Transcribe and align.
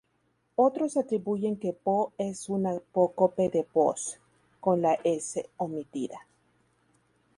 Otros 0.65 0.93
atribuyen 0.97 1.57
que 1.61 1.73
vo 1.85 2.11
es 2.17 2.49
un 2.49 2.65
apócope 2.65 3.49
de 3.49 3.67
"vos", 3.71 4.17
con 4.59 4.81
la 4.81 4.95
"s" 5.03 5.47
omitida. 5.57 6.19